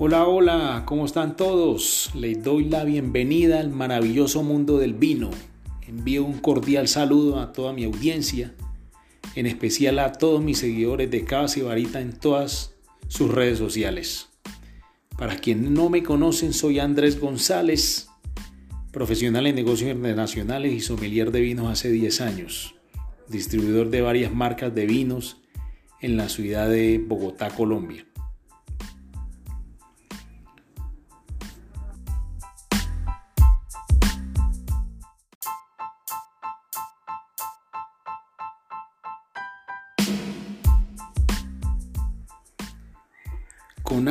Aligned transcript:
Hola, 0.00 0.28
hola, 0.28 0.84
¿cómo 0.86 1.06
están 1.06 1.36
todos? 1.36 2.12
Les 2.14 2.40
doy 2.40 2.66
la 2.66 2.84
bienvenida 2.84 3.58
al 3.58 3.70
maravilloso 3.70 4.44
mundo 4.44 4.78
del 4.78 4.94
vino. 4.94 5.28
Envío 5.88 6.24
un 6.24 6.38
cordial 6.38 6.86
saludo 6.86 7.40
a 7.40 7.50
toda 7.50 7.72
mi 7.72 7.82
audiencia, 7.82 8.54
en 9.34 9.46
especial 9.46 9.98
a 9.98 10.12
todos 10.12 10.40
mis 10.40 10.58
seguidores 10.58 11.10
de 11.10 11.24
Cabas 11.24 11.56
y 11.56 11.62
Varita 11.62 12.00
en 12.00 12.12
todas 12.12 12.76
sus 13.08 13.28
redes 13.34 13.58
sociales. 13.58 14.28
Para 15.18 15.34
quienes 15.34 15.68
no 15.68 15.90
me 15.90 16.04
conocen, 16.04 16.52
soy 16.52 16.78
Andrés 16.78 17.18
González, 17.18 18.08
profesional 18.92 19.48
en 19.48 19.56
negocios 19.56 19.90
internacionales 19.90 20.72
y 20.74 20.78
sommelier 20.78 21.32
de 21.32 21.40
vinos 21.40 21.66
hace 21.66 21.90
10 21.90 22.20
años, 22.20 22.76
distribuidor 23.26 23.90
de 23.90 24.02
varias 24.02 24.32
marcas 24.32 24.72
de 24.72 24.86
vinos 24.86 25.38
en 26.00 26.16
la 26.16 26.28
ciudad 26.28 26.68
de 26.68 27.02
Bogotá, 27.04 27.48
Colombia. 27.48 28.07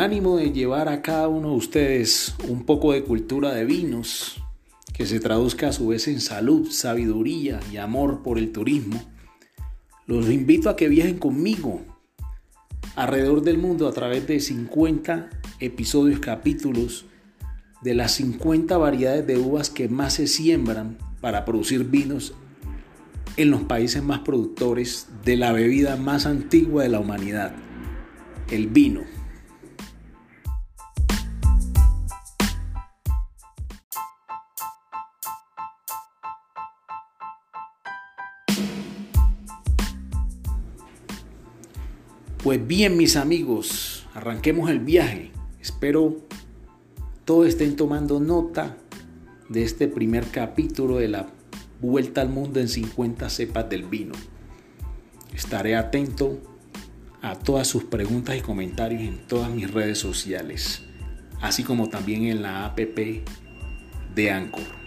Ánimo 0.08 0.38
de 0.38 0.54
llevar 0.54 0.88
a 0.88 1.02
cada 1.02 1.28
uno 1.28 1.50
de 1.50 1.58
ustedes 1.58 2.34
un 2.48 2.64
poco 2.64 2.94
de 2.94 3.04
cultura 3.04 3.52
de 3.54 3.66
vinos, 3.66 4.42
que 4.94 5.06
se 5.06 5.20
traduzca 5.20 5.68
a 5.68 5.74
su 5.74 5.90
vez 5.90 6.08
en 6.08 6.22
salud, 6.22 6.72
sabiduría 6.72 7.60
y 7.74 7.76
amor 7.76 8.24
por 8.24 8.38
el 8.38 8.54
turismo, 8.54 9.04
los 10.06 10.30
invito 10.30 10.70
a 10.70 10.78
que 10.78 10.88
viajen 10.88 11.18
conmigo 11.18 11.82
alrededor 12.96 13.42
del 13.42 13.58
mundo 13.58 13.86
a 13.86 13.92
través 13.92 14.26
de 14.28 14.40
50 14.40 15.30
episodios, 15.60 16.22
capítulos 16.22 17.04
de 17.82 17.94
las 17.94 18.14
50 18.14 18.78
variedades 18.78 19.28
de 19.28 19.38
uvas 19.38 19.70
que 19.70 19.90
más 19.90 20.14
se 20.14 20.28
siembran 20.28 20.98
para 21.20 21.44
producir 21.44 21.84
vinos 21.84 22.34
en 23.36 23.52
los 23.52 23.64
países 23.64 24.02
más 24.02 24.20
productores 24.20 25.10
de 25.26 25.36
la 25.36 25.52
bebida 25.52 25.98
más 25.98 26.26
antigua 26.26 26.84
de 26.84 26.90
la 26.90 27.02
humanidad, 27.02 27.54
el 28.50 28.68
vino. 28.68 29.17
Pues 42.44 42.66
bien, 42.66 42.98
mis 42.98 43.16
amigos, 43.16 44.06
arranquemos 44.14 44.70
el 44.70 44.80
viaje. 44.80 45.32
Espero 45.60 46.18
todos 47.26 47.48
estén 47.48 47.76
tomando 47.76 48.20
nota 48.20 48.78
de 49.50 49.64
este 49.64 49.88
primer 49.88 50.28
capítulo 50.28 50.98
de 50.98 51.08
la 51.08 51.28
Vuelta 51.82 52.22
al 52.22 52.30
Mundo 52.30 52.60
en 52.60 52.70
50 52.70 53.30
cepas 53.30 53.68
del 53.70 53.84
vino. 53.86 54.14
Estaré 55.34 55.76
atento 55.76 56.40
a 57.24 57.36
todas 57.36 57.68
sus 57.68 57.84
preguntas 57.84 58.38
y 58.38 58.42
comentarios 58.42 59.02
en 59.02 59.18
todas 59.28 59.50
mis 59.50 59.72
redes 59.72 59.98
sociales, 59.98 60.84
así 61.42 61.64
como 61.64 61.90
también 61.90 62.26
en 62.26 62.44
la 62.44 62.66
app 62.66 62.80
de 64.16 64.32
Anchor. 64.32 64.87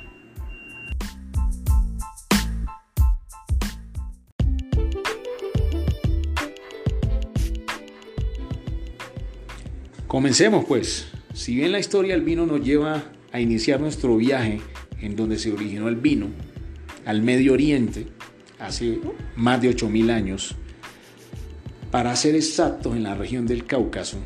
Comencemos 10.21 10.67
pues. 10.67 11.07
Si 11.33 11.55
bien 11.55 11.73
la 11.73 11.79
historia 11.79 12.13
del 12.13 12.23
vino 12.23 12.45
nos 12.45 12.63
lleva 12.63 13.05
a 13.33 13.41
iniciar 13.41 13.81
nuestro 13.81 14.19
viaje 14.19 14.61
en 15.01 15.17
donde 15.17 15.39
se 15.39 15.51
originó 15.51 15.89
el 15.89 15.97
vino, 15.97 16.27
al 17.07 17.23
Medio 17.23 17.55
Oriente, 17.55 18.07
hace 18.59 19.01
más 19.35 19.63
de 19.63 19.75
8.000 19.75 20.11
años, 20.11 20.57
para 21.91 22.15
ser 22.17 22.35
exactos 22.35 22.97
en 22.97 23.05
la 23.05 23.15
región 23.15 23.47
del 23.47 23.65
Cáucaso, 23.65 24.19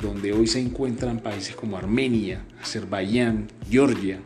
donde 0.00 0.32
hoy 0.32 0.46
se 0.46 0.60
encuentran 0.60 1.18
países 1.18 1.56
como 1.56 1.76
Armenia, 1.76 2.44
Azerbaiyán, 2.60 3.48
Georgia, 3.68 4.20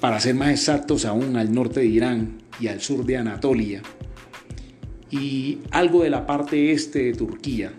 para 0.00 0.18
ser 0.18 0.34
más 0.34 0.48
exactos 0.48 1.04
aún 1.04 1.36
al 1.36 1.52
norte 1.52 1.78
de 1.78 1.86
Irán 1.86 2.38
y 2.58 2.66
al 2.66 2.80
sur 2.80 3.06
de 3.06 3.18
Anatolia, 3.18 3.82
y 5.12 5.60
algo 5.70 6.02
de 6.02 6.10
la 6.10 6.26
parte 6.26 6.72
este 6.72 7.04
de 7.04 7.12
Turquía, 7.12 7.72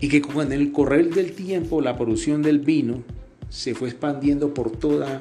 y 0.00 0.08
que 0.08 0.20
con 0.20 0.52
el 0.52 0.72
correr 0.72 1.12
del 1.14 1.32
tiempo 1.32 1.80
la 1.80 1.96
producción 1.96 2.42
del 2.42 2.58
vino 2.58 3.02
se 3.48 3.74
fue 3.74 3.88
expandiendo 3.88 4.52
por 4.52 4.70
toda 4.70 5.20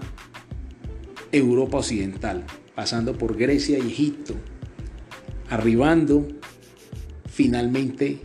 Europa 1.31 1.77
occidental, 1.77 2.43
pasando 2.75 3.17
por 3.17 3.37
Grecia 3.37 3.77
y 3.77 3.87
Egipto, 3.87 4.35
arribando 5.49 6.27
finalmente 7.27 8.19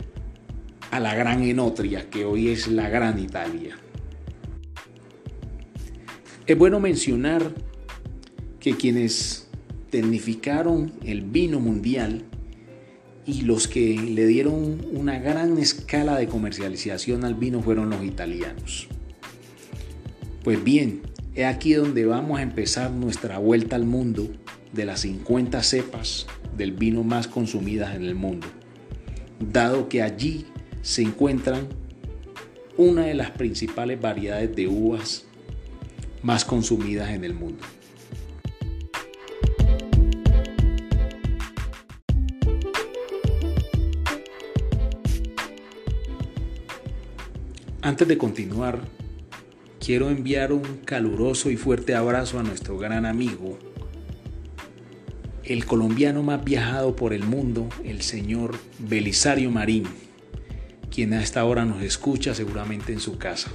a 0.91 0.99
la 0.99 1.15
gran 1.15 1.43
Enotria, 1.43 2.09
que 2.09 2.25
hoy 2.25 2.49
es 2.49 2.67
la 2.67 2.89
gran 2.89 3.19
Italia. 3.19 3.77
Es 6.45 6.57
bueno 6.57 6.79
mencionar 6.79 7.53
que 8.59 8.75
quienes 8.75 9.47
tecnificaron 9.89 10.91
el 11.03 11.21
vino 11.21 11.59
mundial 11.59 12.25
y 13.29 13.41
los 13.43 13.67
que 13.67 13.93
le 13.95 14.25
dieron 14.25 14.83
una 14.91 15.19
gran 15.19 15.59
escala 15.59 16.17
de 16.17 16.27
comercialización 16.27 17.23
al 17.25 17.35
vino 17.35 17.61
fueron 17.61 17.91
los 17.91 18.03
italianos. 18.03 18.87
Pues 20.43 20.63
bien, 20.63 21.01
es 21.35 21.45
aquí 21.45 21.73
donde 21.73 22.05
vamos 22.05 22.39
a 22.39 22.41
empezar 22.41 22.89
nuestra 22.89 23.37
vuelta 23.37 23.75
al 23.75 23.85
mundo 23.85 24.27
de 24.73 24.85
las 24.85 25.01
50 25.01 25.61
cepas 25.61 26.25
del 26.57 26.71
vino 26.71 27.03
más 27.03 27.27
consumidas 27.27 27.95
en 27.95 28.03
el 28.03 28.15
mundo, 28.15 28.47
dado 29.39 29.89
que 29.89 30.01
allí 30.01 30.47
se 30.81 31.03
encuentran 31.03 31.67
una 32.77 33.03
de 33.03 33.13
las 33.13 33.29
principales 33.31 34.01
variedades 34.01 34.55
de 34.55 34.67
uvas 34.67 35.25
más 36.23 36.45
consumidas 36.45 37.11
en 37.11 37.23
el 37.23 37.35
mundo. 37.35 37.63
Antes 47.89 48.07
de 48.07 48.19
continuar, 48.19 48.81
quiero 49.83 50.11
enviar 50.11 50.53
un 50.53 50.61
caluroso 50.85 51.49
y 51.49 51.57
fuerte 51.57 51.95
abrazo 51.95 52.37
a 52.37 52.43
nuestro 52.43 52.77
gran 52.77 53.03
amigo, 53.03 53.57
el 55.43 55.65
colombiano 55.65 56.21
más 56.21 56.45
viajado 56.45 56.95
por 56.95 57.13
el 57.13 57.23
mundo, 57.23 57.67
el 57.83 58.03
señor 58.03 58.59
Belisario 58.77 59.49
Marín, 59.49 59.85
quien 60.91 61.15
a 61.15 61.23
esta 61.23 61.43
hora 61.45 61.65
nos 61.65 61.81
escucha 61.81 62.35
seguramente 62.35 62.93
en 62.93 62.99
su 62.99 63.17
casa. 63.17 63.49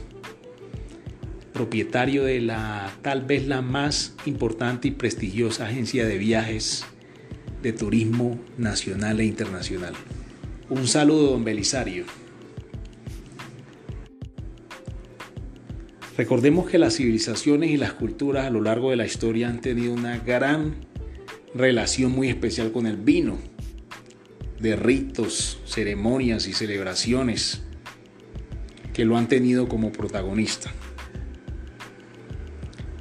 Propietario 1.53 2.25
de 2.25 2.41
la 2.41 2.91
tal 3.03 3.23
vez 3.25 3.47
la 3.47 3.63
más 3.63 4.17
importante 4.27 4.89
y 4.89 4.91
prestigiosa 4.91 5.67
agencia 5.67 6.07
de 6.07 6.19
viajes 6.19 6.85
de 7.63 7.73
turismo 7.73 8.41
nacional 8.59 9.21
e 9.21 9.27
internacional. 9.27 9.95
Un 10.71 10.89
saludo, 10.89 11.31
don 11.31 11.45
Belisario. 11.45 12.24
Recordemos 16.17 16.71
que 16.71 16.79
las 16.79 16.97
civilizaciones 16.97 17.71
y 17.71 17.77
las 17.77 17.93
culturas 17.93 18.47
a 18.47 18.51
lo 18.51 18.61
largo 18.61 18.91
de 18.91 18.97
la 18.97 19.05
historia 19.05 19.49
han 19.49 19.61
tenido 19.61 19.93
una 19.93 20.19
gran 20.19 20.77
relación 21.55 22.13
muy 22.13 22.29
especial 22.29 22.71
con 22.71 22.87
el 22.87 22.97
vino, 22.97 23.37
de 24.61 24.77
ritos, 24.77 25.61
ceremonias 25.67 26.47
y 26.47 26.53
celebraciones 26.53 27.63
que 28.93 29.05
lo 29.05 29.17
han 29.17 29.27
tenido 29.27 29.69
como 29.69 29.91
protagonista. 29.91 30.73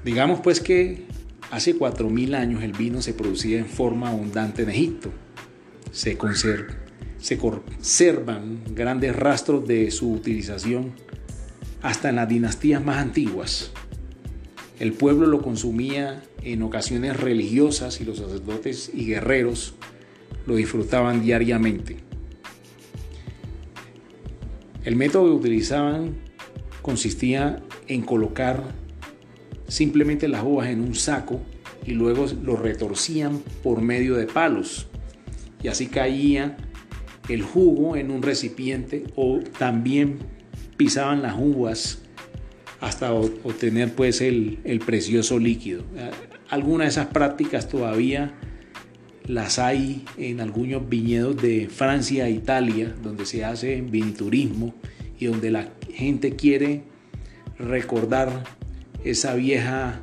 Digamos 0.03 0.39
pues 0.41 0.59
que 0.59 1.05
hace 1.51 1.77
4.000 1.77 2.35
años 2.35 2.63
el 2.63 2.73
vino 2.73 3.03
se 3.03 3.13
producía 3.13 3.59
en 3.59 3.67
forma 3.67 4.09
abundante 4.09 4.63
en 4.63 4.71
Egipto. 4.71 5.11
Se, 5.91 6.17
se 7.19 7.37
conservan 7.37 8.63
grandes 8.73 9.15
rastros 9.15 9.67
de 9.67 9.91
su 9.91 10.11
utilización 10.11 10.93
hasta 11.83 12.09
en 12.09 12.15
las 12.15 12.27
dinastías 12.27 12.83
más 12.83 12.97
antiguas. 12.97 13.71
El 14.79 14.93
pueblo 14.93 15.27
lo 15.27 15.41
consumía 15.41 16.23
en 16.41 16.63
ocasiones 16.63 17.19
religiosas 17.19 18.01
y 18.01 18.05
los 18.05 18.17
sacerdotes 18.17 18.89
y 18.93 19.05
guerreros 19.05 19.75
lo 20.47 20.55
disfrutaban 20.55 21.21
diariamente. 21.21 21.97
El 24.83 24.95
método 24.95 25.25
que 25.25 25.47
utilizaban 25.47 26.15
consistía 26.81 27.61
en 27.87 28.01
colocar 28.01 28.63
simplemente 29.67 30.27
las 30.27 30.43
uvas 30.43 30.69
en 30.69 30.81
un 30.81 30.95
saco 30.95 31.41
y 31.85 31.91
luego 31.91 32.25
lo 32.43 32.55
retorcían 32.55 33.41
por 33.61 33.81
medio 33.81 34.15
de 34.15 34.25
palos 34.25 34.87
y 35.61 35.67
así 35.67 35.87
caía 35.87 36.57
el 37.29 37.41
jugo 37.41 37.95
en 37.95 38.11
un 38.11 38.21
recipiente 38.21 39.05
o 39.15 39.39
también 39.57 40.32
pisaban 40.77 41.21
las 41.21 41.35
uvas 41.37 41.99
hasta 42.81 43.13
obtener 43.13 43.93
pues 43.93 44.21
el, 44.21 44.59
el 44.63 44.79
precioso 44.79 45.39
líquido. 45.39 45.83
Algunas 46.49 46.85
de 46.85 46.89
esas 46.89 47.07
prácticas 47.07 47.69
todavía 47.69 48.33
las 49.25 49.57
hay 49.59 50.03
en 50.17 50.41
algunos 50.41 50.87
viñedos 50.89 51.41
de 51.41 51.69
Francia 51.69 52.27
e 52.27 52.31
Italia, 52.31 52.93
donde 53.01 53.25
se 53.25 53.45
hace 53.45 53.81
viniturismo 53.81 54.73
y 55.19 55.25
donde 55.27 55.51
la 55.51 55.69
gente 55.93 56.35
quiere 56.35 56.83
recordar 57.57 58.43
esa 59.03 59.35
vieja 59.35 60.01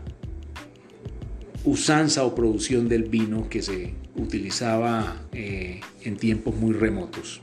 usanza 1.64 2.25
o 2.25 2.34
producción 2.34 2.88
del 2.88 3.05
vino 3.05 3.49
que 3.49 3.62
se 3.62 3.94
utilizaba 4.17 5.26
eh, 5.32 5.81
en 6.02 6.17
tiempos 6.17 6.55
muy 6.56 6.72
remotos. 6.72 7.43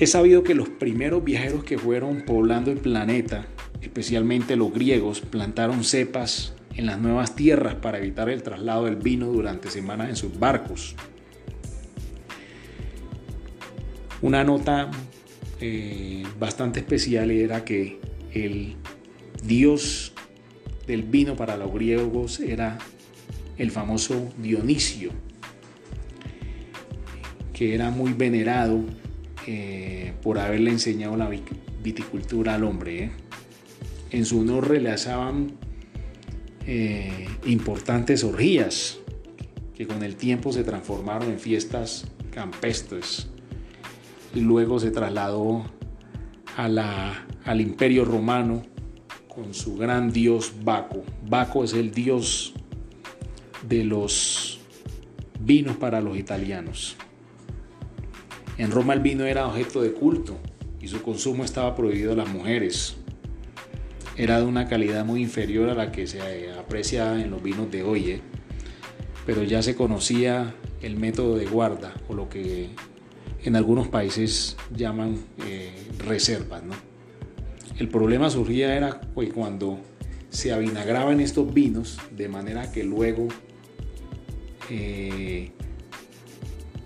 He 0.00 0.06
sabido 0.06 0.44
que 0.44 0.54
los 0.54 0.68
primeros 0.68 1.24
viajeros 1.24 1.64
que 1.64 1.76
fueron 1.76 2.22
poblando 2.22 2.70
el 2.70 2.78
planeta, 2.78 3.46
especialmente 3.80 4.54
los 4.54 4.72
griegos, 4.72 5.20
plantaron 5.20 5.82
cepas 5.82 6.54
en 6.76 6.86
las 6.86 7.00
nuevas 7.00 7.34
tierras 7.34 7.74
para 7.74 7.98
evitar 7.98 8.28
el 8.28 8.44
traslado 8.44 8.84
del 8.84 8.94
vino 8.94 9.26
durante 9.26 9.70
semanas 9.70 10.08
en 10.08 10.14
sus 10.14 10.38
barcos. 10.38 10.94
Una 14.22 14.44
nota 14.44 14.88
eh, 15.60 16.22
bastante 16.38 16.78
especial 16.78 17.32
era 17.32 17.64
que 17.64 17.98
el 18.32 18.76
dios 19.42 20.12
del 20.86 21.02
vino 21.02 21.34
para 21.34 21.56
los 21.56 21.72
griegos 21.74 22.38
era 22.38 22.78
el 23.56 23.72
famoso 23.72 24.32
Dionisio, 24.38 25.10
que 27.52 27.74
era 27.74 27.90
muy 27.90 28.12
venerado 28.12 28.84
por 30.22 30.38
haberle 30.38 30.70
enseñado 30.70 31.16
la 31.16 31.30
viticultura 31.82 32.54
al 32.54 32.64
hombre. 32.64 33.04
¿eh? 33.04 33.10
En 34.10 34.24
su 34.24 34.40
honor 34.40 34.68
realizaban 34.68 35.52
eh, 36.66 37.26
importantes 37.46 38.24
orgías 38.24 38.98
que 39.74 39.86
con 39.86 40.02
el 40.02 40.16
tiempo 40.16 40.52
se 40.52 40.64
transformaron 40.64 41.30
en 41.30 41.38
fiestas 41.38 42.06
campestres 42.30 43.28
y 44.34 44.40
luego 44.40 44.78
se 44.80 44.90
trasladó 44.90 45.64
a 46.56 46.68
la, 46.68 47.26
al 47.44 47.60
imperio 47.60 48.04
romano 48.04 48.62
con 49.28 49.54
su 49.54 49.76
gran 49.76 50.12
dios 50.12 50.52
Baco. 50.62 51.04
Baco 51.26 51.64
es 51.64 51.72
el 51.72 51.92
dios 51.92 52.54
de 53.68 53.84
los 53.84 54.60
vinos 55.40 55.76
para 55.76 56.00
los 56.00 56.18
italianos. 56.18 56.96
En 58.58 58.72
Roma 58.72 58.92
el 58.92 59.00
vino 59.00 59.24
era 59.24 59.46
objeto 59.46 59.80
de 59.80 59.92
culto 59.92 60.36
y 60.80 60.88
su 60.88 61.00
consumo 61.00 61.44
estaba 61.44 61.76
prohibido 61.76 62.12
a 62.12 62.16
las 62.16 62.28
mujeres. 62.28 62.96
Era 64.16 64.40
de 64.40 64.46
una 64.46 64.66
calidad 64.66 65.04
muy 65.04 65.22
inferior 65.22 65.70
a 65.70 65.74
la 65.74 65.92
que 65.92 66.08
se 66.08 66.50
aprecia 66.52 67.20
en 67.22 67.30
los 67.30 67.40
vinos 67.40 67.70
de 67.70 67.84
hoy, 67.84 68.10
¿eh? 68.10 68.20
pero 69.24 69.44
ya 69.44 69.62
se 69.62 69.76
conocía 69.76 70.56
el 70.82 70.96
método 70.96 71.36
de 71.36 71.46
guarda 71.46 71.94
o 72.08 72.14
lo 72.14 72.28
que 72.28 72.70
en 73.44 73.54
algunos 73.54 73.86
países 73.86 74.56
llaman 74.74 75.18
eh, 75.46 75.72
reservas. 76.04 76.62
El 77.78 77.88
problema 77.88 78.28
surgía 78.28 78.74
era 78.74 79.00
pues, 79.14 79.32
cuando 79.32 79.78
se 80.30 80.52
avinagraban 80.52 81.20
estos 81.20 81.54
vinos 81.54 81.98
de 82.10 82.28
manera 82.28 82.72
que 82.72 82.82
luego 82.82 83.28
eh, 84.68 85.52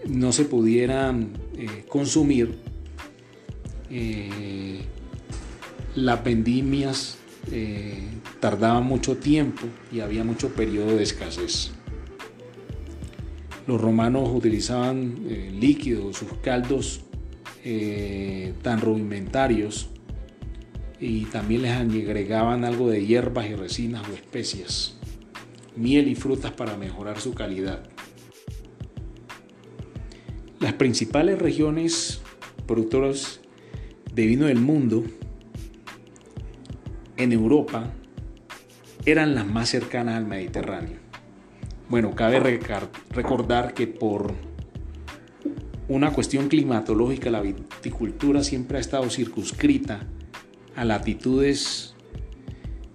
no 0.07 0.33
se 0.33 0.45
pudieran 0.45 1.33
eh, 1.57 1.85
consumir, 1.89 2.55
eh, 3.91 4.83
las 5.95 6.23
vendimias 6.25 7.19
tardaban 8.41 8.85
mucho 8.85 9.17
tiempo 9.17 9.63
y 9.91 10.01
había 10.01 10.25
mucho 10.25 10.51
periodo 10.51 10.97
de 10.97 11.03
escasez. 11.03 11.73
Los 13.67 13.81
romanos 13.81 14.31
utilizaban 14.33 15.17
líquidos, 15.61 16.17
sus 16.17 16.33
caldos 16.35 17.01
tan 18.63 18.81
rudimentarios 18.81 19.91
y 21.01 21.25
también 21.27 21.63
les 21.63 21.73
agregaban 21.73 22.65
algo 22.65 22.89
de 22.89 23.05
hierbas 23.05 23.47
y 23.51 23.55
resinas 23.57 24.09
o 24.09 24.13
especias 24.13 24.97
miel 25.77 26.09
y 26.09 26.15
frutas 26.15 26.53
para 26.53 26.77
mejorar 26.77 27.21
su 27.21 27.35
calidad. 27.35 27.92
Las 30.73 30.79
principales 30.79 31.39
regiones 31.39 32.23
productoras 32.67 33.41
de 34.15 34.25
vino 34.25 34.47
del 34.47 34.59
mundo 34.59 35.05
en 37.19 37.33
Europa 37.33 37.93
eran 39.05 39.35
las 39.35 39.47
más 39.47 39.69
cercanas 39.69 40.17
al 40.17 40.25
Mediterráneo. 40.25 40.97
Bueno, 41.91 42.15
cabe 42.15 42.41
recordar 43.11 43.75
que 43.75 43.87
por 43.87 44.33
una 45.89 46.11
cuestión 46.15 46.49
climatológica 46.49 47.29
la 47.29 47.43
viticultura 47.43 48.43
siempre 48.43 48.79
ha 48.79 48.81
estado 48.81 49.11
circunscrita 49.11 50.07
a 50.75 50.87
latitudes 50.87 51.95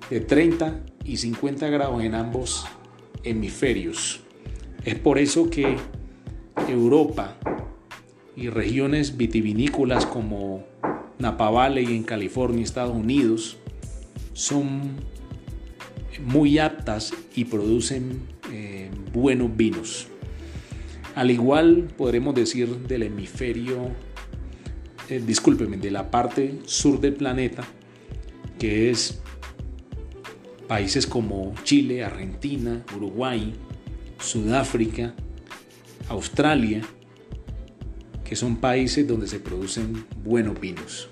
de 0.09 0.19
30 0.19 0.83
y 1.05 1.17
50 1.17 1.69
grados 1.69 2.01
en 2.01 2.15
ambos 2.15 2.65
hemisferios. 3.23 4.21
Es 4.83 4.95
por 4.95 5.19
eso 5.19 5.51
que 5.51 5.77
Europa 6.67 7.37
y 8.37 8.49
regiones 8.49 9.17
vitivinícolas 9.17 10.05
como 10.05 10.63
Napa 11.17 11.49
Valley 11.49 11.95
en 11.95 12.03
California, 12.03 12.63
Estados 12.63 12.95
Unidos, 12.95 13.57
son 14.33 14.91
muy 16.23 16.59
aptas 16.59 17.13
y 17.35 17.45
producen 17.45 18.21
eh, 18.51 18.91
buenos 19.11 19.57
vinos. 19.57 20.07
Al 21.15 21.31
igual 21.31 21.87
podremos 21.97 22.35
decir 22.35 22.69
del 22.87 23.03
hemisferio, 23.03 23.89
eh, 25.09 25.19
discúlpeme, 25.25 25.77
de 25.77 25.89
la 25.89 26.11
parte 26.11 26.59
sur 26.65 26.99
del 27.01 27.15
planeta, 27.15 27.63
que 28.59 28.91
es 28.91 29.19
países 30.67 31.07
como 31.07 31.55
Chile, 31.63 32.03
Argentina, 32.03 32.85
Uruguay, 32.95 33.55
Sudáfrica, 34.19 35.15
Australia, 36.09 36.83
que 38.27 38.35
son 38.35 38.57
países 38.57 39.07
donde 39.07 39.25
se 39.25 39.39
producen 39.39 40.05
buenos 40.21 40.59
vinos. 40.59 41.07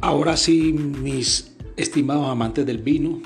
Ahora 0.00 0.36
sí, 0.36 0.72
mis 0.72 1.55
estimados 1.76 2.28
amantes 2.28 2.66
del 2.66 2.78
vino, 2.78 3.20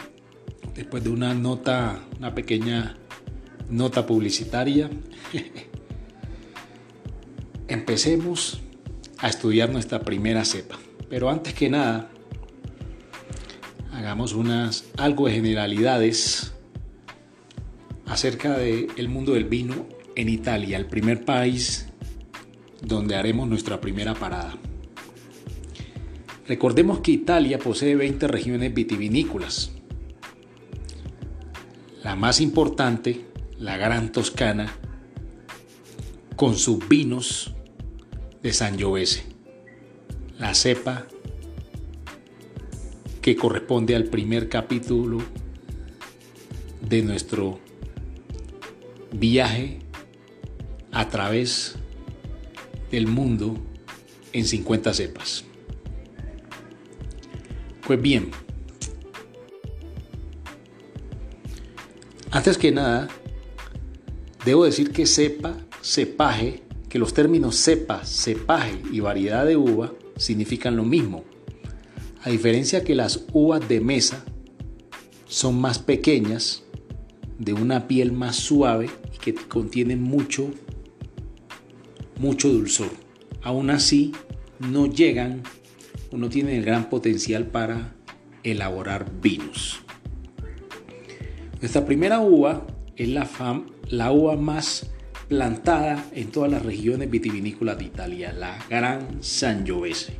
después 0.74 1.04
de 1.04 1.10
una 1.10 1.34
nota, 1.34 2.00
una 2.18 2.34
pequeña 2.34 2.96
nota 3.68 4.06
publicitaria, 4.06 4.90
empecemos 7.68 8.60
a 9.18 9.28
estudiar 9.28 9.70
nuestra 9.70 10.00
primera 10.00 10.44
cepa. 10.44 10.78
Pero 11.08 11.30
antes 11.30 11.54
que 11.54 11.68
nada, 11.68 12.10
hagamos 13.92 14.32
unas 14.32 14.84
algo 14.96 15.26
de 15.26 15.34
generalidades 15.34 16.52
acerca 18.06 18.58
del 18.58 19.08
mundo 19.08 19.34
del 19.34 19.44
vino 19.44 19.86
en 20.16 20.28
Italia, 20.28 20.76
el 20.76 20.86
primer 20.86 21.24
país 21.24 21.86
donde 22.82 23.14
haremos 23.14 23.48
nuestra 23.48 23.80
primera 23.80 24.14
parada. 24.14 24.56
Recordemos 26.50 26.98
que 26.98 27.12
Italia 27.12 27.60
posee 27.60 27.94
20 27.94 28.26
regiones 28.26 28.74
vitivinícolas. 28.74 29.70
La 32.02 32.16
más 32.16 32.40
importante, 32.40 33.24
la 33.56 33.76
Gran 33.76 34.10
Toscana, 34.10 34.68
con 36.34 36.56
sus 36.56 36.88
vinos 36.88 37.54
de 38.42 38.52
Sangiovese, 38.52 39.22
la 40.40 40.52
cepa 40.54 41.06
que 43.22 43.36
corresponde 43.36 43.94
al 43.94 44.06
primer 44.06 44.48
capítulo 44.48 45.18
de 46.80 47.02
nuestro 47.02 47.60
viaje 49.12 49.78
a 50.90 51.08
través 51.10 51.76
del 52.90 53.06
mundo 53.06 53.56
en 54.32 54.44
50 54.44 54.94
cepas. 54.94 55.44
Pues 57.90 58.00
bien, 58.00 58.30
antes 62.30 62.56
que 62.56 62.70
nada, 62.70 63.08
debo 64.44 64.64
decir 64.64 64.92
que 64.92 65.06
cepa, 65.06 65.56
cepaje, 65.82 66.62
que 66.88 67.00
los 67.00 67.12
términos 67.12 67.56
cepa, 67.56 68.04
cepaje 68.04 68.80
y 68.92 69.00
variedad 69.00 69.44
de 69.44 69.56
uva 69.56 69.92
significan 70.16 70.76
lo 70.76 70.84
mismo. 70.84 71.24
A 72.22 72.30
diferencia 72.30 72.84
que 72.84 72.94
las 72.94 73.24
uvas 73.32 73.68
de 73.68 73.80
mesa 73.80 74.24
son 75.26 75.60
más 75.60 75.80
pequeñas, 75.80 76.62
de 77.40 77.54
una 77.54 77.88
piel 77.88 78.12
más 78.12 78.36
suave 78.36 78.88
y 79.12 79.18
que 79.18 79.34
contienen 79.34 80.00
mucho, 80.00 80.52
mucho 82.20 82.50
dulzor. 82.50 82.90
Aún 83.42 83.68
así, 83.68 84.12
no 84.60 84.86
llegan 84.86 85.42
o 86.10 86.16
no 86.16 86.28
tienen 86.28 86.56
el 86.56 86.64
gran 86.64 86.88
potencial 86.90 87.46
para 87.46 87.94
elaborar 88.42 89.10
vinos. 89.20 89.82
Nuestra 91.60 91.84
primera 91.84 92.20
uva 92.20 92.66
es 92.96 93.08
la, 93.08 93.28
la 93.88 94.12
uva 94.12 94.36
más 94.36 94.90
plantada 95.28 96.04
en 96.12 96.30
todas 96.30 96.50
las 96.50 96.64
regiones 96.64 97.10
vitivinícolas 97.10 97.78
de 97.78 97.84
Italia, 97.84 98.32
la 98.32 98.58
Gran 98.68 99.22
Sangiovese. 99.22 100.14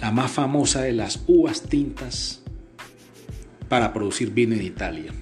La 0.00 0.10
más 0.10 0.30
famosa 0.30 0.80
de 0.80 0.92
las 0.92 1.22
uvas 1.26 1.62
tintas 1.62 2.42
para 3.68 3.92
producir 3.92 4.32
vino 4.32 4.54
en 4.54 4.62
Italia. 4.62 5.12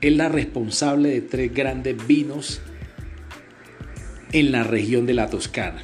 Es 0.00 0.16
la 0.16 0.28
responsable 0.28 1.10
de 1.10 1.20
tres 1.20 1.54
grandes 1.54 2.04
vinos 2.06 2.60
en 4.32 4.50
la 4.50 4.64
región 4.64 5.06
de 5.06 5.14
la 5.14 5.30
Toscana, 5.30 5.82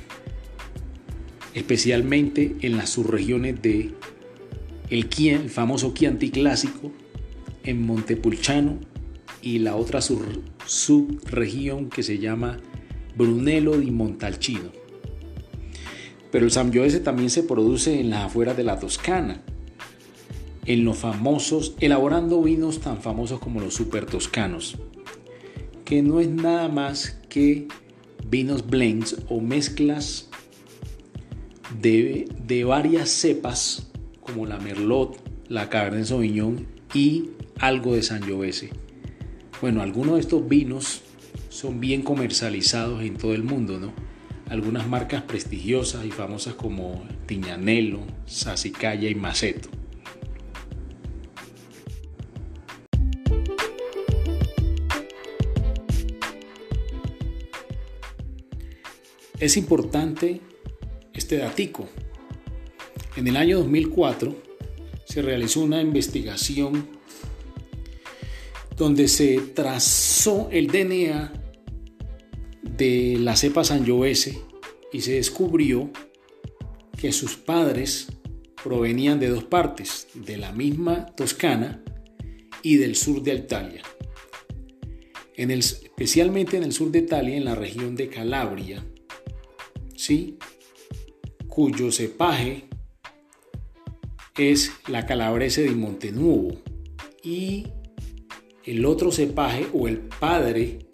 especialmente 1.55 2.57
en 2.61 2.77
las 2.77 2.91
subregiones 2.91 3.61
de 3.63 3.93
el, 4.91 5.09
el 5.13 5.51
famoso 5.51 5.95
Chianti 5.95 6.31
clásico, 6.31 6.93
en 7.65 7.83
Montepulciano 7.83 8.79
y 9.43 9.59
la 9.59 9.77
otra 9.77 10.01
subregión 10.01 11.89
que 11.91 12.03
se 12.03 12.19
llama 12.19 12.59
Brunello 13.17 13.77
di 13.79 13.91
Montalcino. 13.91 14.71
Pero 16.31 16.45
el 16.45 16.51
Sangiovese 16.53 17.01
también 17.01 17.31
se 17.31 17.43
produce 17.43 18.01
en 18.01 18.11
las 18.11 18.27
afueras 18.27 18.57
de 18.57 18.65
la 18.65 18.79
Toscana, 18.79 19.43
en 20.65 20.85
los 20.85 20.99
famosos, 20.99 21.75
elaborando 21.81 22.43
vinos 22.43 22.81
tan 22.81 23.03
famosos 23.03 23.41
como 23.41 23.61
los 23.61 23.75
super 23.75 24.07
toscanos, 24.07 24.77
que 25.85 26.03
no 26.03 26.21
es 26.21 26.29
nada 26.29 26.69
más 26.69 27.19
que 27.29 27.67
vinos 28.29 28.67
blends 28.69 29.17
o 29.29 29.41
mezclas 29.41 30.30
de, 31.79 32.29
de 32.47 32.65
varias 32.65 33.11
cepas 33.11 33.91
como 34.21 34.47
la 34.47 34.59
Merlot, 34.59 35.21
la 35.49 35.69
Cabernet 35.69 36.05
Sauvignon 36.05 36.67
y 36.95 37.31
algo 37.59 37.95
de 37.95 38.03
Sangiovese. 38.03 38.71
Bueno, 39.61 39.83
algunos 39.83 40.15
de 40.15 40.21
estos 40.21 40.49
vinos 40.49 41.03
son 41.49 41.81
bien 41.81 42.03
comercializados 42.03 43.03
en 43.03 43.17
todo 43.17 43.35
el 43.35 43.43
mundo, 43.43 43.79
¿no? 43.79 43.93
Algunas 44.49 44.89
marcas 44.89 45.23
prestigiosas 45.23 46.05
y 46.07 46.11
famosas 46.11 46.55
como 46.55 47.05
Tiñanello, 47.27 48.01
Sassicaia 48.27 49.09
y 49.09 49.15
Maceto. 49.15 49.69
Es 59.39 59.57
importante 59.57 60.41
este 61.31 61.45
datico. 61.45 61.89
En 63.15 63.29
el 63.29 63.37
año 63.37 63.59
2004 63.59 64.37
se 65.05 65.23
realizó 65.23 65.61
una 65.61 65.81
investigación 65.81 66.89
donde 68.77 69.07
se 69.07 69.39
trazó 69.55 70.49
el 70.51 70.67
DNA 70.67 71.33
de 72.63 73.17
la 73.21 73.37
cepa 73.37 73.63
Sangiovese 73.63 74.41
y 74.93 75.03
se 75.03 75.13
descubrió 75.13 75.93
que 76.99 77.13
sus 77.13 77.37
padres 77.37 78.09
provenían 78.65 79.21
de 79.21 79.29
dos 79.29 79.45
partes, 79.45 80.09
de 80.15 80.37
la 80.37 80.51
misma 80.51 81.07
Toscana 81.15 81.81
y 82.65 82.77
del 82.77 82.97
sur 82.97 83.23
de 83.23 83.35
Italia. 83.35 83.83
En 85.37 85.53
el, 85.53 85.61
especialmente 85.61 86.57
en 86.57 86.65
el 86.65 86.73
sur 86.73 86.91
de 86.91 86.99
Italia, 86.99 87.37
en 87.37 87.45
la 87.45 87.55
región 87.55 87.95
de 87.95 88.09
Calabria, 88.09 88.85
¿sí? 89.95 90.37
Cuyo 91.51 91.91
cepaje 91.93 92.65
es 94.39 94.73
la 94.89 95.05
calabrese 95.05 95.63
de 95.63 95.73
Montenuovo 95.73 96.57
y 97.23 97.67
el 98.65 98.87
otro 98.87 99.11
cepaje 99.11 99.67
o 99.75 99.89
el 99.89 99.99
padre 99.99 100.87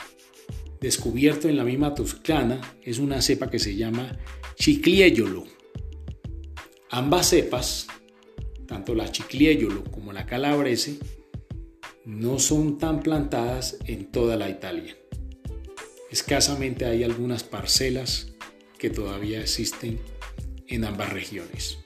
descubierto 0.80 1.48
en 1.48 1.56
la 1.56 1.64
misma 1.64 1.94
Toscana 1.94 2.60
es 2.82 2.98
una 2.98 3.20
cepa 3.20 3.50
que 3.50 3.58
se 3.58 3.76
llama 3.76 4.18
Chicliéyolo. 4.56 5.44
Ambas 6.90 7.28
cepas, 7.28 7.86
tanto 8.66 8.94
la 8.94 9.12
Chicliéyolo 9.12 9.84
como 9.84 10.12
la 10.12 10.26
calabrese, 10.26 10.98
no 12.04 12.38
son 12.38 12.78
tan 12.78 13.02
plantadas 13.02 13.78
en 13.84 14.10
toda 14.10 14.36
la 14.36 14.48
Italia. 14.48 14.96
Escasamente 16.10 16.86
hay 16.86 17.04
algunas 17.04 17.44
parcelas 17.44 18.32
que 18.78 18.90
todavía 18.90 19.40
existen 19.40 19.98
en 20.68 20.84
ambas 20.84 21.12
regiones. 21.12 21.78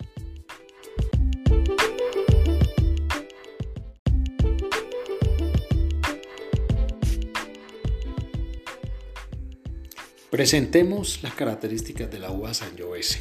Presentemos 10.30 11.22
las 11.22 11.34
características 11.34 12.10
de 12.10 12.20
la 12.20 12.30
uva 12.30 12.54
Sangiovese, 12.54 13.20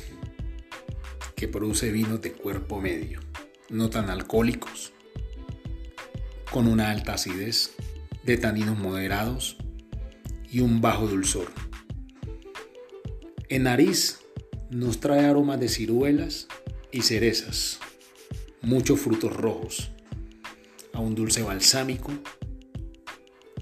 que 1.36 1.48
produce 1.48 1.92
vinos 1.92 2.22
de 2.22 2.34
cuerpo 2.34 2.80
medio, 2.80 3.20
no 3.70 3.90
tan 3.90 4.10
alcohólicos, 4.10 4.94
con 6.52 6.68
una 6.68 6.92
alta 6.92 7.14
acidez, 7.14 7.76
de 8.24 8.38
taninos 8.38 8.78
moderados 8.78 9.58
y 10.52 10.60
un 10.60 10.82
bajo 10.82 11.08
dulzor. 11.08 11.52
En 13.50 13.64
nariz 13.64 14.19
nos 14.70 15.00
trae 15.00 15.26
aromas 15.26 15.60
de 15.60 15.68
ciruelas 15.68 16.48
y 16.92 17.02
cerezas, 17.02 17.80
muchos 18.62 19.00
frutos 19.00 19.36
rojos, 19.36 19.92
a 20.94 21.00
un 21.00 21.16
dulce 21.16 21.42
balsámico. 21.42 22.12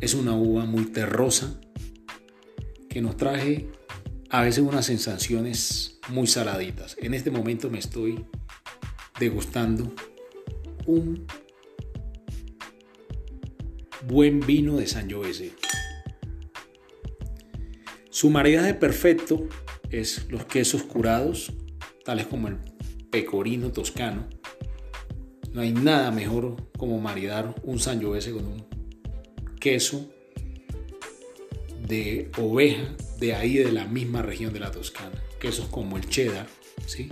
Es 0.02 0.14
una 0.14 0.36
uva 0.36 0.66
muy 0.66 0.86
terrosa 0.86 1.60
que 2.90 3.02
nos 3.02 3.18
trae 3.18 3.68
a 4.30 4.42
veces 4.42 4.64
unas 4.64 4.86
sensaciones 4.86 6.00
muy 6.10 6.28
saladitas. 6.28 6.98
En 7.00 7.14
este 7.14 7.32
momento 7.32 7.70
me 7.70 7.80
estoy 7.80 8.26
degustando 9.20 9.94
un 10.86 11.26
buen 14.06 14.40
vino 14.42 14.78
de 14.78 14.88
Sangiovese. 14.88 15.54
Su 18.10 18.30
maridaje 18.30 18.74
perfecto 18.74 19.48
es 19.92 20.30
los 20.30 20.46
quesos 20.46 20.84
curados, 20.84 21.54
tales 22.04 22.28
como 22.28 22.48
el 22.48 22.58
pecorino 23.10 23.72
toscano. 23.72 24.28
No 25.54 25.62
hay 25.62 25.72
nada 25.72 26.12
mejor 26.12 26.70
como 26.78 27.00
maridar 27.00 27.56
un 27.64 27.80
sangiovese 27.80 28.32
con 28.32 28.46
un 28.46 28.66
queso 29.60 30.10
de 31.88 32.30
oveja 32.38 32.96
de 33.20 33.34
ahí 33.34 33.58
de 33.58 33.72
la 33.72 33.86
misma 33.86 34.22
región 34.22 34.54
de 34.54 34.60
la 34.60 34.72
Toscana. 34.72 35.22
Quesos 35.40 35.68
como 35.68 35.98
el 35.98 36.08
cheddar, 36.08 36.48
¿sí? 36.86 37.10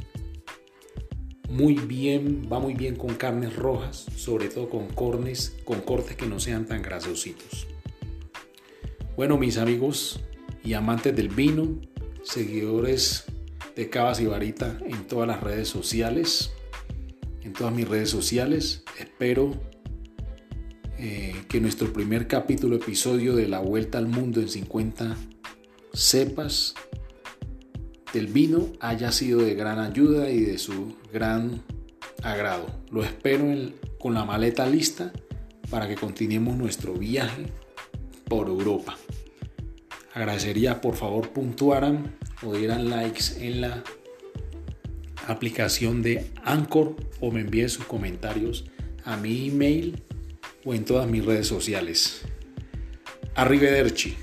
Muy 1.50 1.76
bien, 1.76 2.48
va 2.52 2.60
muy 2.60 2.74
bien 2.74 2.96
con 2.96 3.16
carnes 3.16 3.56
rojas, 3.56 4.06
sobre 4.16 4.50
todo 4.50 4.70
con 4.70 4.88
cornes, 4.88 5.56
con 5.64 5.82
cortes 5.82 6.16
que 6.16 6.26
no 6.26 6.40
sean 6.40 6.66
tan 6.66 6.82
grasositos. 6.82 7.68
Bueno, 9.16 9.38
mis 9.38 9.58
amigos 9.58 10.20
y 10.64 10.74
amantes 10.74 11.16
del 11.16 11.30
vino, 11.30 11.80
seguidores 12.26 13.26
de 13.76 13.90
Cabas 13.90 14.20
y 14.20 14.26
Varita 14.26 14.78
en 14.86 15.08
todas 15.08 15.28
las 15.28 15.42
redes 15.42 15.70
sociales, 15.70 16.52
en 17.42 17.54
todas 17.54 17.74
mis 17.74 17.88
redes 17.88 18.10
sociales. 18.10 18.84
Espero 19.00 19.54
eh, 20.98 21.36
que 21.48 21.62
nuestro 21.62 21.94
primer 21.94 22.28
capítulo, 22.28 22.76
episodio 22.76 23.36
de 23.36 23.48
la 23.48 23.60
Vuelta 23.60 23.98
al 23.98 24.08
Mundo 24.08 24.42
en 24.42 24.50
50 24.50 25.16
cepas 25.94 26.74
del 28.12 28.28
vino 28.28 28.72
haya 28.80 29.12
sido 29.12 29.42
de 29.42 29.56
gran 29.56 29.80
ayuda 29.80 30.30
y 30.30 30.42
de 30.42 30.58
su 30.58 30.96
gran 31.14 31.64
agrado. 32.24 32.66
Lo 32.92 33.04
espero 33.04 33.46
con 34.00 34.14
la 34.14 34.26
maleta 34.26 34.66
lista 34.66 35.14
para 35.70 35.88
que 35.88 35.96
continuemos 35.96 36.58
nuestro 36.58 36.94
viaje 36.94 37.46
por 38.28 38.48
Europa. 38.48 38.98
Agradecería 40.16 40.80
por 40.80 40.96
favor 40.96 41.32
puntuaran 41.32 42.16
o 42.42 42.56
dieran 42.56 42.90
likes 42.90 43.46
en 43.46 43.60
la 43.60 43.84
aplicación 45.28 46.02
de 46.02 46.32
Anchor 46.46 46.96
o 47.20 47.32
me 47.32 47.42
envíe 47.42 47.68
sus 47.68 47.84
comentarios 47.84 48.64
a 49.04 49.18
mi 49.18 49.50
email 49.50 50.02
o 50.64 50.74
en 50.74 50.86
todas 50.86 51.10
mis 51.10 51.26
redes 51.26 51.48
sociales. 51.48 52.22
Arrivederci. 53.36 54.16